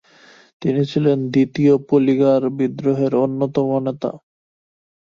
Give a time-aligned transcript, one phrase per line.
[0.61, 4.11] তিনি ছিলেন দ্বিতীয় পলিগার বিদ্রোহের অন্যতম নেতা।